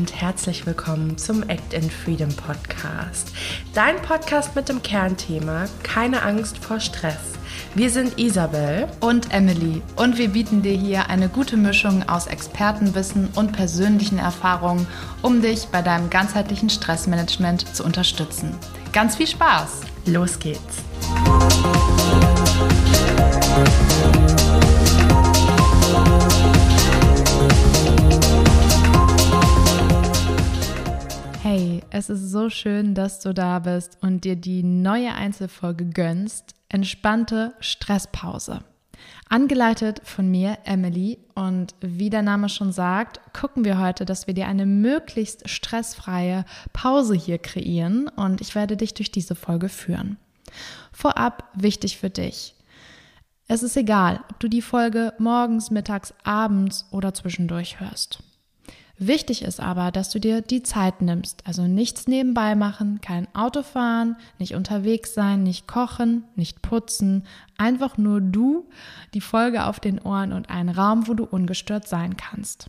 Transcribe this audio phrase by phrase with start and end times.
[0.00, 3.32] und herzlich willkommen zum Act in Freedom Podcast.
[3.74, 7.34] Dein Podcast mit dem Kernthema Keine Angst vor Stress.
[7.74, 13.28] Wir sind Isabel und Emily und wir bieten dir hier eine gute Mischung aus Expertenwissen
[13.34, 14.86] und persönlichen Erfahrungen,
[15.20, 18.54] um dich bei deinem ganzheitlichen Stressmanagement zu unterstützen.
[18.94, 19.82] Ganz viel Spaß!
[20.06, 20.78] Los geht's!
[32.10, 36.54] Ist so schön, dass du da bist und dir die neue Einzelfolge gönnst.
[36.68, 38.60] Entspannte Stresspause.
[39.28, 44.34] Angeleitet von mir, Emily, und wie der Name schon sagt, gucken wir heute, dass wir
[44.34, 50.18] dir eine möglichst stressfreie Pause hier kreieren und ich werde dich durch diese Folge führen.
[50.92, 52.54] Vorab wichtig für dich.
[53.46, 58.22] Es ist egal, ob du die Folge morgens, mittags, abends oder zwischendurch hörst.
[59.02, 63.62] Wichtig ist aber, dass du dir die Zeit nimmst, also nichts nebenbei machen, kein Auto
[63.62, 67.24] fahren, nicht unterwegs sein, nicht kochen, nicht putzen,
[67.56, 68.68] einfach nur du,
[69.14, 72.68] die Folge auf den Ohren und einen Raum, wo du ungestört sein kannst.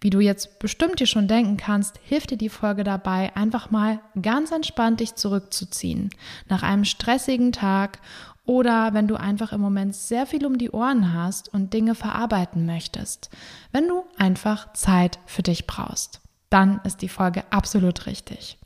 [0.00, 4.00] Wie du jetzt bestimmt dir schon denken kannst, hilft dir die Folge dabei, einfach mal
[4.20, 6.10] ganz entspannt dich zurückzuziehen.
[6.48, 8.00] Nach einem stressigen Tag
[8.46, 12.66] oder wenn du einfach im Moment sehr viel um die Ohren hast und Dinge verarbeiten
[12.66, 13.30] möchtest.
[13.72, 18.58] Wenn du einfach Zeit für dich brauchst, dann ist die Folge absolut richtig.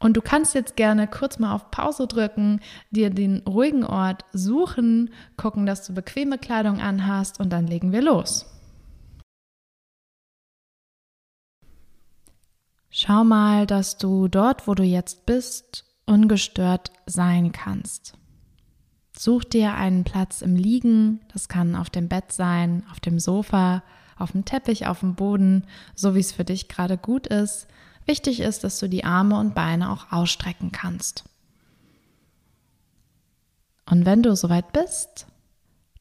[0.00, 5.10] Und du kannst jetzt gerne kurz mal auf Pause drücken, dir den ruhigen Ort suchen,
[5.36, 8.46] gucken, dass du bequeme Kleidung anhast und dann legen wir los.
[12.90, 18.17] Schau mal, dass du dort, wo du jetzt bist, ungestört sein kannst.
[19.18, 23.82] Such dir einen Platz im Liegen, das kann auf dem Bett sein, auf dem Sofa,
[24.16, 25.64] auf dem Teppich, auf dem Boden,
[25.96, 27.66] so wie es für dich gerade gut ist.
[28.06, 31.24] Wichtig ist, dass du die Arme und Beine auch ausstrecken kannst.
[33.90, 35.26] Und wenn du soweit bist,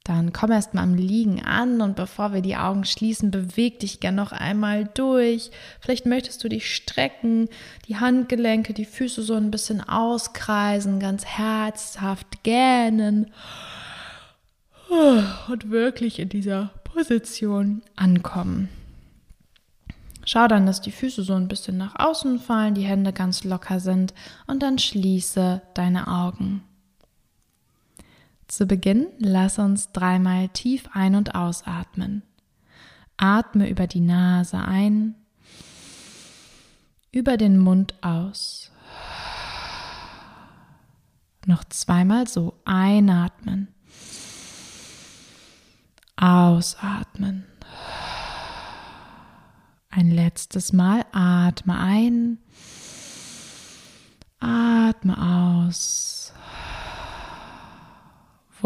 [0.07, 4.00] dann komm erst mal am Liegen an und bevor wir die Augen schließen, beweg dich
[4.00, 5.51] gern noch einmal durch.
[5.81, 7.50] Vielleicht möchtest du dich strecken,
[7.88, 13.31] die Handgelenke, die Füße so ein bisschen auskreisen, ganz herzhaft gähnen
[15.50, 18.69] und wirklich in dieser Position ankommen.
[20.25, 23.79] Schau dann, dass die Füße so ein bisschen nach außen fallen, die Hände ganz locker
[23.79, 24.13] sind
[24.46, 26.63] und dann schließe deine Augen.
[28.47, 32.24] Zu Beginn lass uns dreimal tief ein- und ausatmen.
[33.18, 35.16] Atme über die Nase ein,
[37.12, 38.72] über den Mund aus.
[41.46, 43.69] Noch zweimal so einatmen,
[46.16, 47.46] ausatmen.
[49.90, 52.38] Ein letztes Mal atme ein,
[54.40, 56.16] atme aus.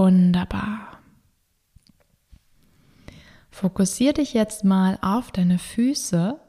[0.03, 0.97] Wunderbar.
[3.51, 6.39] Fokussiere dich jetzt mal auf deine Füße.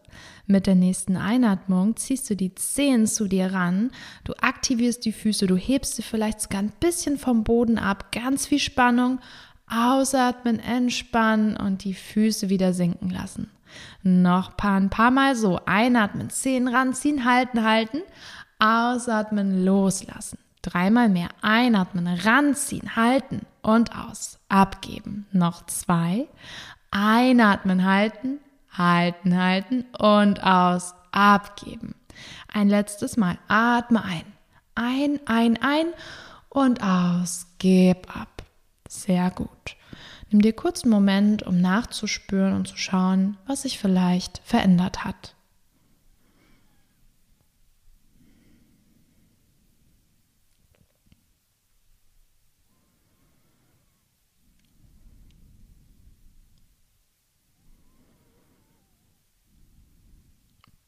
[0.47, 3.91] Mit der nächsten Einatmung ziehst du die Zehen zu dir ran,
[4.25, 8.47] du aktivierst die Füße, du hebst sie vielleicht sogar ein bisschen vom Boden ab, ganz
[8.47, 9.21] viel Spannung,
[9.67, 13.51] ausatmen, entspannen und die Füße wieder sinken lassen.
[14.03, 18.01] Noch paar, ein paar Mal so, einatmen, Zehen ranziehen, halten, halten,
[18.59, 20.39] ausatmen, loslassen.
[20.63, 24.39] Dreimal mehr einatmen, ranziehen, halten und aus.
[24.49, 25.27] Abgeben.
[25.33, 26.29] Noch zwei.
[26.91, 28.39] Einatmen, halten,
[28.71, 30.95] halten, halten und aus.
[31.11, 31.95] Abgeben.
[32.53, 33.39] Ein letztes Mal.
[33.49, 34.25] Atme ein.
[34.75, 35.87] Ein, ein, ein
[36.49, 37.47] und aus.
[37.59, 38.45] Gib ab.
[38.89, 39.77] Sehr gut.
[40.31, 45.35] Nimm dir kurz einen Moment, um nachzuspüren und zu schauen, was sich vielleicht verändert hat.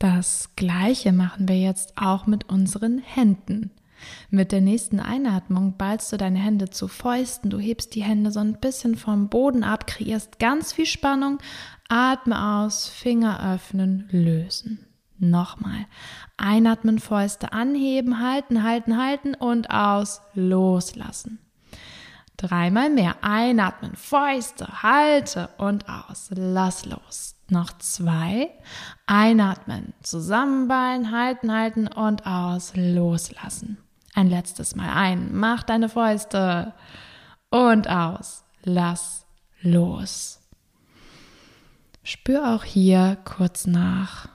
[0.05, 3.71] Das gleiche machen wir jetzt auch mit unseren Händen.
[4.29, 8.41] Mit der nächsten Einatmung ballst du deine Hände zu Fäusten, du hebst die Hände so
[8.41, 11.39] ein bisschen vom Boden ab, kreierst ganz viel Spannung,
[11.89, 14.87] atme aus, Finger öffnen, lösen.
[15.17, 15.87] Nochmal.
[16.37, 21.39] Einatmen, Fäuste anheben, halten, halten, halten und aus, loslassen.
[22.37, 23.17] Dreimal mehr.
[23.23, 26.29] Einatmen, Fäuste, halte und aus.
[26.35, 27.34] Lass los.
[27.49, 28.51] Noch zwei.
[29.07, 32.73] Einatmen, zusammenballen, halten, halten und aus.
[32.75, 33.79] Loslassen.
[34.15, 35.37] Ein letztes Mal ein.
[35.37, 36.73] Mach deine Fäuste
[37.51, 38.45] und aus.
[38.63, 39.27] Lass
[39.61, 40.41] los.
[42.03, 44.29] Spür auch hier kurz nach.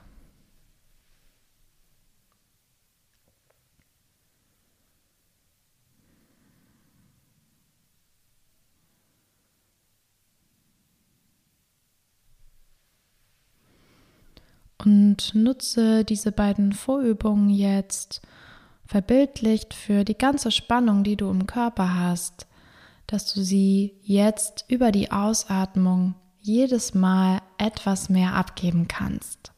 [14.84, 18.22] Und nutze diese beiden Vorübungen jetzt
[18.86, 22.46] verbildlicht für die ganze Spannung, die du im Körper hast,
[23.06, 29.52] dass du sie jetzt über die Ausatmung jedes Mal etwas mehr abgeben kannst.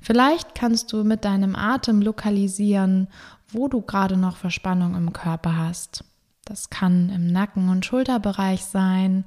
[0.00, 3.08] Vielleicht kannst du mit deinem Atem lokalisieren,
[3.48, 6.04] wo du gerade noch Verspannung im Körper hast.
[6.44, 9.24] Das kann im Nacken- und Schulterbereich sein,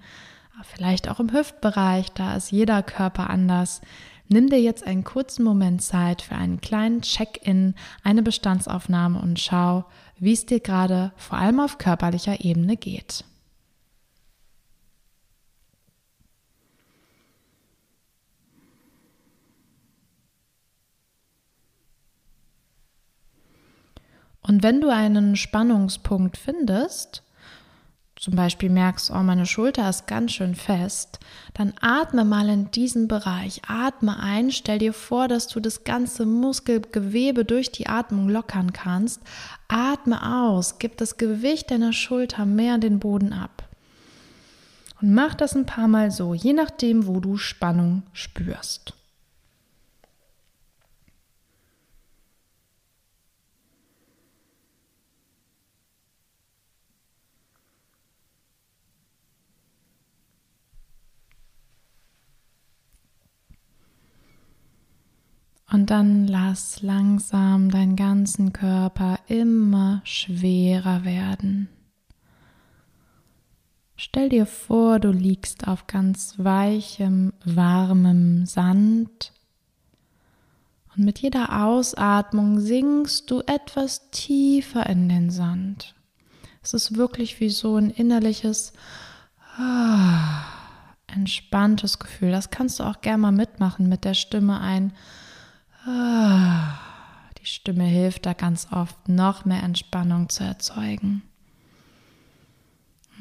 [0.64, 3.82] vielleicht auch im Hüftbereich, da ist jeder Körper anders.
[4.30, 9.86] Nimm dir jetzt einen kurzen Moment Zeit für einen kleinen Check-in, eine Bestandsaufnahme und schau,
[10.20, 13.24] wie es dir gerade vor allem auf körperlicher Ebene geht.
[24.42, 27.22] Und wenn du einen Spannungspunkt findest,
[28.20, 31.20] zum Beispiel merkst, oh, meine Schulter ist ganz schön fest,
[31.54, 33.62] dann atme mal in diesen Bereich.
[33.68, 39.22] Atme ein, stell dir vor, dass du das ganze Muskelgewebe durch die Atmung lockern kannst.
[39.68, 43.64] Atme aus, gib das Gewicht deiner Schulter mehr den Boden ab.
[45.00, 48.97] Und mach das ein paar Mal so, je nachdem, wo du Spannung spürst.
[65.70, 71.68] Und dann lass langsam deinen ganzen Körper immer schwerer werden.
[73.98, 79.34] Stell dir vor, du liegst auf ganz weichem, warmem Sand
[80.98, 85.94] und mit jeder Ausatmung sinkst du etwas tiefer in den Sand.
[86.64, 88.74] Es ist wirklich wie so ein innerliches,
[89.58, 90.44] ah,
[91.06, 92.32] entspanntes Gefühl.
[92.32, 94.92] Das kannst du auch gerne mal mitmachen mit der Stimme ein.
[95.88, 101.22] Die Stimme hilft da ganz oft, noch mehr Entspannung zu erzeugen.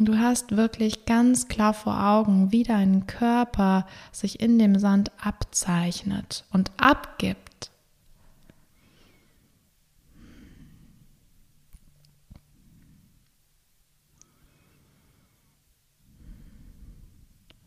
[0.00, 6.44] Du hast wirklich ganz klar vor Augen, wie dein Körper sich in dem Sand abzeichnet
[6.50, 7.70] und abgibt.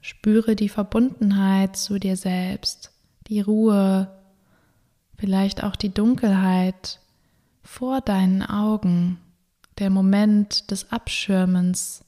[0.02, 2.92] Spüre die Verbundenheit zu dir selbst,
[3.28, 4.19] die Ruhe,
[5.20, 7.00] vielleicht auch die Dunkelheit
[7.62, 9.20] vor deinen Augen,
[9.78, 12.06] der Moment des Abschirmens,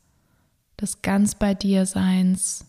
[0.80, 2.66] des ganz bei dir Seins.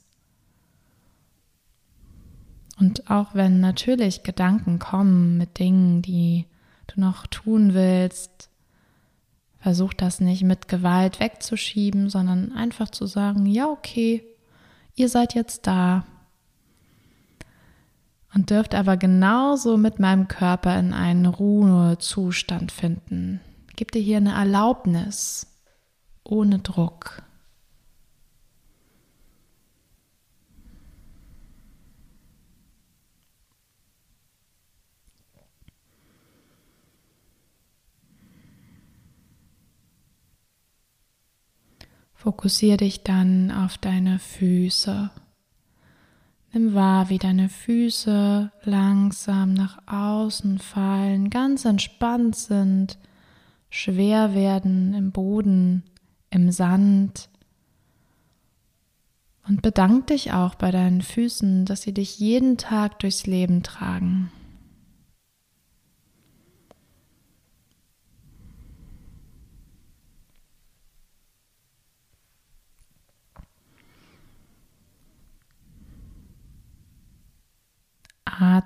[2.79, 6.47] Und auch wenn natürlich Gedanken kommen mit Dingen, die
[6.89, 8.51] du noch tun willst,
[9.61, 14.25] versuch das nicht mit Gewalt wegzuschieben, sondern einfach zu sagen, ja, okay,
[14.97, 16.05] ihr seid jetzt da,
[18.35, 23.41] und dürft aber genauso mit meinem Körper in einen Ruhezustand finden.
[23.77, 25.47] Gib dir hier eine Erlaubnis
[26.25, 27.23] ohne Druck.
[42.15, 45.11] Fokussiere dich dann auf deine Füße.
[46.55, 52.99] Nimm wahr, wie deine Füße langsam nach außen fallen, ganz entspannt sind,
[53.71, 55.83] schwer werden im Boden,
[56.29, 57.31] im Sand.
[59.49, 64.31] Und bedank dich auch bei deinen Füßen, dass sie dich jeden Tag durchs Leben tragen.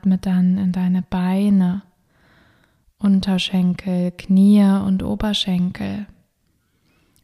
[0.06, 1.82] Atme dann in deine Beine,
[2.96, 6.06] Unterschenkel, Knie und Oberschenkel.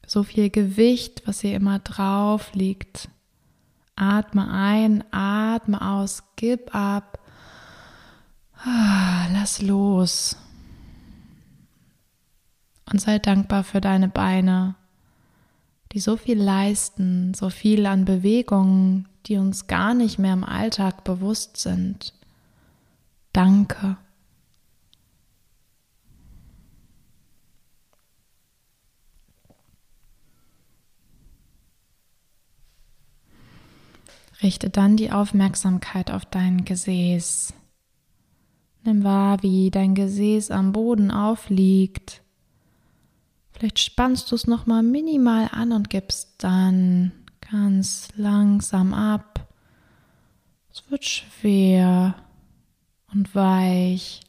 [0.04, 3.08] So viel Gewicht, was hier immer drauf liegt.
[3.94, 7.20] Atme ein, atme aus, gib ab.
[8.64, 10.36] Ah, lass los.
[12.90, 14.74] Und sei dankbar für deine Beine,
[15.92, 21.04] die so viel leisten, so viel an Bewegungen, die uns gar nicht mehr im Alltag
[21.04, 22.12] bewusst sind.
[23.32, 23.96] Danke.
[34.42, 37.54] Richte dann die Aufmerksamkeit auf dein Gesäß.
[38.84, 42.22] Nimm wahr, wie dein Gesäß am Boden aufliegt.
[43.52, 47.12] Vielleicht spannst du es nochmal minimal an und gibst dann
[47.52, 49.46] ganz langsam ab.
[50.72, 52.16] Es wird schwer
[53.12, 54.20] und weich.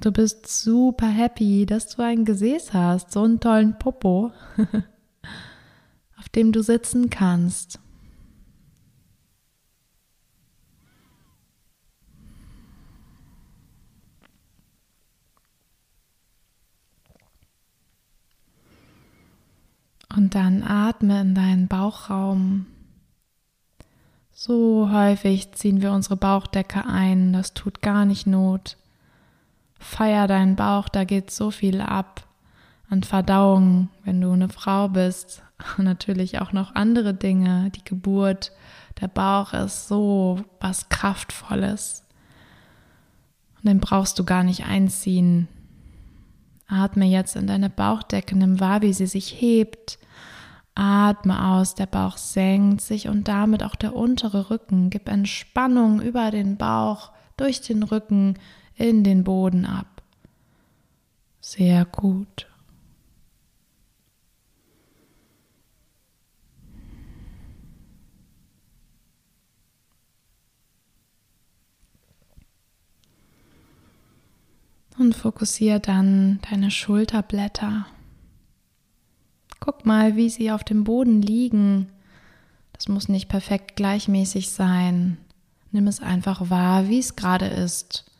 [0.00, 4.32] Du bist super happy, dass du ein Gesäß hast, so einen tollen Popo,
[6.18, 7.78] auf dem du sitzen kannst.
[20.16, 22.66] Und dann atme in deinen Bauchraum.
[24.42, 28.78] So häufig ziehen wir unsere Bauchdecke ein, das tut gar nicht Not.
[29.78, 32.26] Feier deinen Bauch, da geht so viel ab
[32.88, 35.42] an Verdauung, wenn du eine Frau bist.
[35.76, 38.52] Natürlich auch noch andere Dinge, die Geburt.
[39.02, 42.06] Der Bauch ist so was Kraftvolles.
[43.58, 45.48] Und den brauchst du gar nicht einziehen.
[46.66, 49.98] Atme jetzt in deine Bauchdecke, nimm wahr, wie sie sich hebt.
[50.74, 54.90] Atme aus, der Bauch senkt sich und damit auch der untere Rücken.
[54.90, 58.38] Gib Entspannung über den Bauch, durch den Rücken,
[58.76, 60.02] in den Boden ab.
[61.40, 62.46] Sehr gut.
[74.98, 77.86] Und fokussiere dann deine Schulterblätter.
[79.60, 81.92] Guck mal, wie sie auf dem Boden liegen.
[82.72, 85.18] Das muss nicht perfekt gleichmäßig sein.
[85.70, 88.10] Nimm es einfach wahr, wie es gerade ist.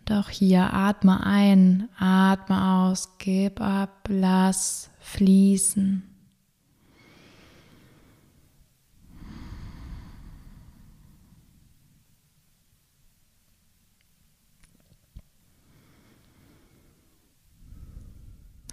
[0.00, 6.02] Und auch hier atme ein, atme aus, gib ab, lass fließen.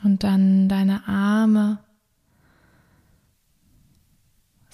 [0.02, 1.80] Und dann deine Arme.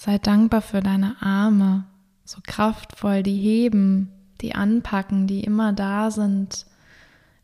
[0.05, 1.85] Sei dankbar für deine Arme,
[2.25, 6.67] so kraftvoll, die heben, die anpacken, die immer da sind,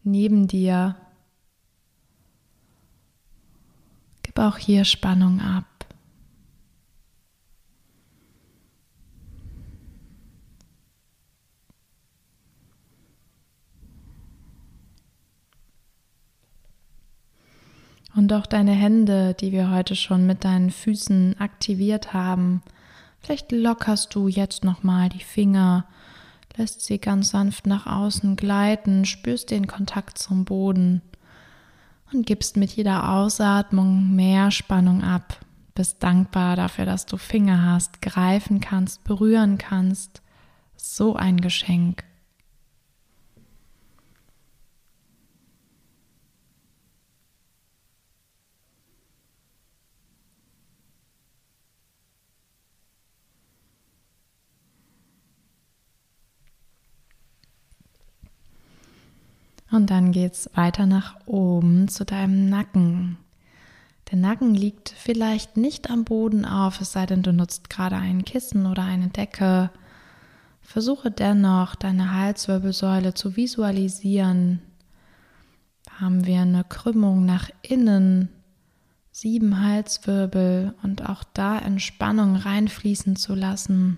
[0.03, 0.95] neben dir.
[4.21, 5.70] Gib auch hier Spannung ab.
[18.15, 22.61] Und auch deine Hände, die wir heute schon mit deinen Füßen aktiviert haben.
[23.21, 25.85] Vielleicht lockerst du jetzt nochmal die Finger,
[26.57, 31.01] lässt sie ganz sanft nach außen gleiten, spürst den Kontakt zum Boden
[32.11, 35.37] und gibst mit jeder Ausatmung mehr Spannung ab.
[35.73, 40.21] Bist dankbar dafür, dass du Finger hast, greifen kannst, berühren kannst.
[40.75, 42.03] So ein Geschenk.
[59.71, 63.17] Und dann geht es weiter nach oben zu deinem Nacken.
[64.11, 68.25] Der Nacken liegt vielleicht nicht am Boden auf, es sei denn, du nutzt gerade ein
[68.25, 69.69] Kissen oder eine Decke.
[70.61, 74.61] Versuche dennoch, deine Halswirbelsäule zu visualisieren.
[75.85, 78.27] Da haben wir eine Krümmung nach innen,
[79.11, 83.97] sieben Halswirbel und auch da Entspannung reinfließen zu lassen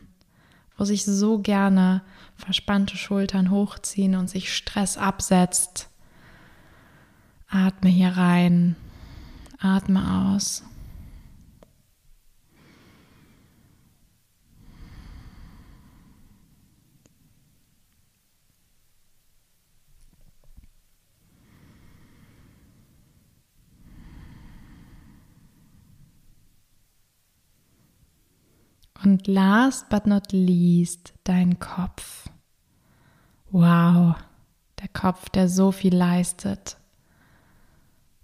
[0.77, 2.01] wo sich so gerne
[2.35, 5.89] verspannte Schultern hochziehen und sich Stress absetzt.
[7.49, 8.75] Atme hier rein,
[9.59, 10.63] atme aus.
[29.13, 32.27] Und last but not least dein Kopf.
[33.51, 34.15] Wow,
[34.81, 36.77] der Kopf, der so viel leistet.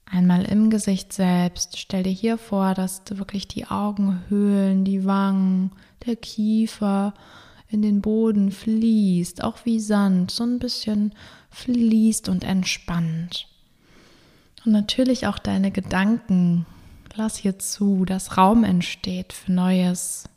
[0.06, 1.78] Einmal im Gesicht selbst.
[1.78, 5.74] Stell dir hier vor, dass du wirklich die Augenhöhlen, die Wangen,
[6.08, 7.14] der Kiefer
[7.68, 11.14] in den Boden fließt, auch wie Sand, so ein bisschen
[11.52, 13.48] fließt und entspannt.
[14.66, 16.66] Und natürlich auch deine Gedanken.
[17.14, 20.28] Lass hier zu, dass Raum entsteht für Neues,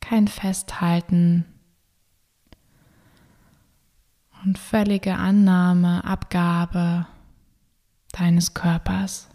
[0.00, 1.44] kein Festhalten
[4.44, 7.06] und völlige Annahme, Abgabe
[8.12, 9.28] deines Körpers.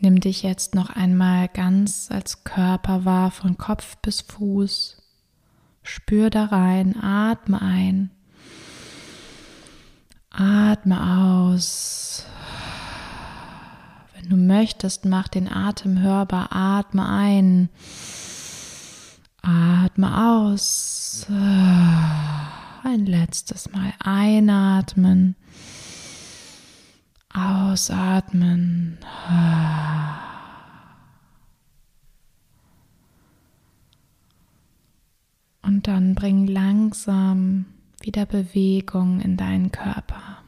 [0.00, 5.02] Nimm dich jetzt noch einmal ganz als Körper wahr, von Kopf bis Fuß.
[5.82, 8.10] Spür da rein, atme ein
[10.40, 12.24] Atme aus.
[14.14, 16.52] Wenn du möchtest, mach den Atem hörbar.
[16.52, 17.68] Atme ein.
[19.42, 21.26] Atme aus.
[21.28, 25.34] Ein letztes Mal einatmen.
[27.34, 28.98] Ausatmen.
[35.62, 37.66] Und dann bring langsam
[38.00, 40.38] wieder Bewegung in deinen Körper.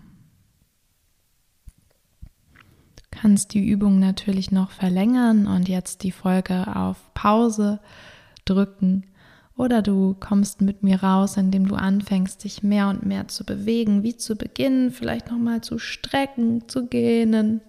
[2.96, 7.80] Du kannst die Übung natürlich noch verlängern und jetzt die Folge auf Pause
[8.44, 9.04] drücken.
[9.56, 14.02] Oder du kommst mit mir raus, indem du anfängst, dich mehr und mehr zu bewegen,
[14.02, 17.60] wie zu Beginn, vielleicht nochmal zu strecken, zu gähnen.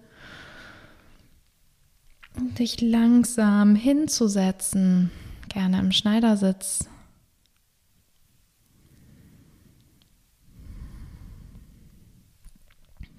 [2.34, 5.10] Und dich langsam hinzusetzen,
[5.48, 6.88] gerne im Schneidersitz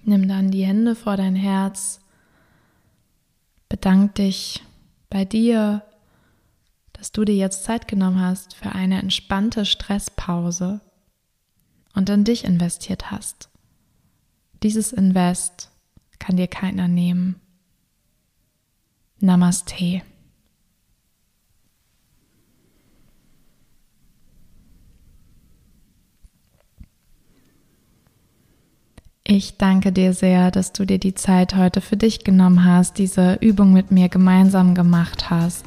[0.06, 2.03] Nimm dann die Hände vor dein Herz.
[3.74, 4.62] Bedank dich
[5.10, 5.82] bei dir,
[6.92, 10.80] dass du dir jetzt Zeit genommen hast für eine entspannte Stresspause
[11.92, 13.48] und in dich investiert hast.
[14.62, 15.72] Dieses Invest
[16.20, 17.40] kann dir keiner nehmen.
[19.18, 20.02] Namaste.
[29.36, 33.34] Ich danke dir sehr, dass du dir die Zeit heute für dich genommen hast, diese
[33.40, 35.64] Übung mit mir gemeinsam gemacht hast.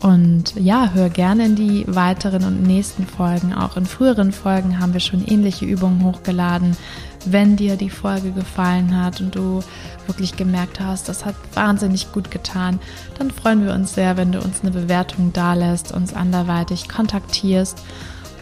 [0.00, 3.54] Und ja, hör gerne in die weiteren und nächsten Folgen.
[3.54, 6.76] Auch in früheren Folgen haben wir schon ähnliche Übungen hochgeladen.
[7.24, 9.60] Wenn dir die Folge gefallen hat und du
[10.08, 12.80] wirklich gemerkt hast, das hat wahnsinnig gut getan,
[13.16, 17.80] dann freuen wir uns sehr, wenn du uns eine Bewertung dalässt, uns anderweitig kontaktierst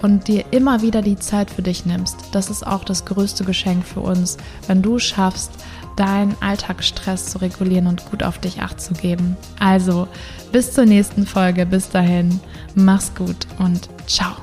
[0.02, 2.16] und dir immer wieder die Zeit für dich nimmst.
[2.32, 5.50] Das ist auch das größte Geschenk für uns, wenn du schaffst,
[5.96, 9.36] deinen Alltagsstress zu regulieren und gut auf dich acht zu geben.
[9.58, 10.08] Also,
[10.52, 11.66] bis zur nächsten Folge.
[11.66, 12.40] Bis dahin,
[12.74, 14.36] mach's gut und ciao.